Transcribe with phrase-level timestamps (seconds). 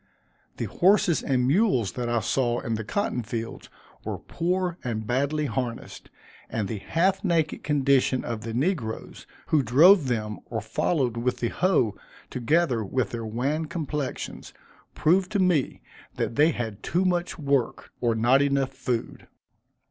[0.57, 3.69] The horses and mules that I saw in the cotton fields,
[4.03, 6.09] were poor and badly harnessed,
[6.49, 11.49] and the half naked condition of the negroes, who drove them, or followed with the
[11.49, 11.95] hoe,
[12.31, 14.55] together with their wan complexions,
[14.95, 15.81] proved to me
[16.15, 19.27] that they had too much work, or not enough food.